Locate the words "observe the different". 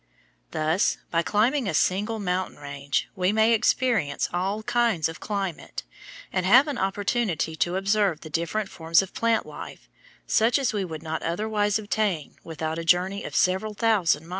7.75-8.67